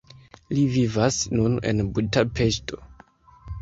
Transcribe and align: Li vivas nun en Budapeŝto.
Li 0.57 0.63
vivas 0.77 1.19
nun 1.35 1.61
en 1.75 1.87
Budapeŝto. 2.01 2.85